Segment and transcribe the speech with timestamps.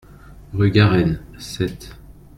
[0.53, 1.95] Rue Garenne, Sète